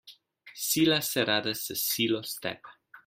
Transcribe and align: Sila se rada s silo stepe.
Sila 0.67 0.99
se 1.09 1.23
rada 1.29 1.53
s 1.61 1.77
silo 1.87 2.23
stepe. 2.31 2.75